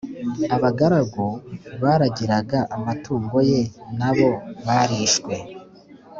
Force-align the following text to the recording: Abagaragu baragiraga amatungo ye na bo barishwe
Abagaragu 0.55 1.27
baragiraga 1.83 2.59
amatungo 2.75 3.37
ye 3.49 3.61
na 3.99 4.11
bo 4.17 4.31
barishwe 4.65 5.35